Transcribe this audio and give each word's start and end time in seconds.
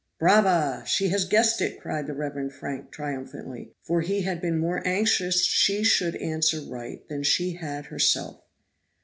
"Brava! 0.17 0.81
she 0.87 1.09
has 1.09 1.25
guessed 1.25 1.61
it," 1.61 1.79
cried 1.79 2.07
the 2.07 2.15
Reverend 2.15 2.53
Frank 2.53 2.89
triumphantly; 2.89 3.75
for 3.83 4.01
he 4.01 4.21
had 4.23 4.41
been 4.41 4.57
more 4.57 4.81
anxious 4.83 5.45
she 5.45 5.83
should 5.83 6.15
answer 6.15 6.59
right 6.59 7.07
than 7.07 7.21
she 7.21 7.53
had 7.53 7.85
herself. 7.85 8.41